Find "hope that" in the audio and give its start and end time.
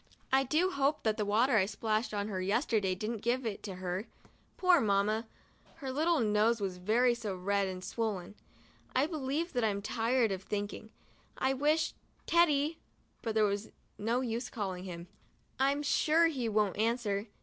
0.71-1.17